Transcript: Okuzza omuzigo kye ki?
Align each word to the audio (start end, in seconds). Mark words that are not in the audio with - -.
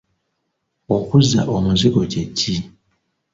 Okuzza 0.95 1.41
omuzigo 1.55 2.01
kye 2.11 2.23
ki? 2.37 2.55